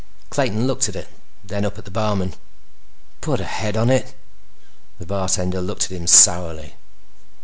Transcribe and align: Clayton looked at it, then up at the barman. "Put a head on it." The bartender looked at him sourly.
Clayton 0.31 0.65
looked 0.65 0.89
at 0.89 0.95
it, 0.95 1.09
then 1.43 1.63
up 1.63 1.77
at 1.77 1.85
the 1.85 1.91
barman. 1.91 2.33
"Put 3.21 3.39
a 3.39 3.43
head 3.43 3.77
on 3.77 3.91
it." 3.91 4.15
The 4.97 5.05
bartender 5.05 5.61
looked 5.61 5.85
at 5.85 5.91
him 5.91 6.07
sourly. 6.07 6.73